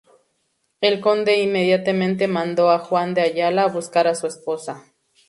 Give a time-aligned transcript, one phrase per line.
[0.81, 4.83] El conde inmediatamente mandó a Juan de Ayala a buscar a su esposa.